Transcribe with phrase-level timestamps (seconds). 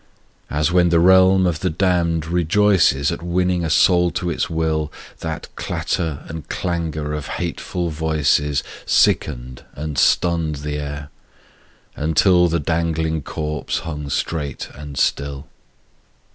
[0.49, 4.91] As when the realm of the damn'd rejoices At winning a soul to its will,
[5.19, 11.09] That clatter and clangour of hateful voices Sicken'd and stunn'd the air,
[11.95, 15.45] until The dangling corpse hung straight and still.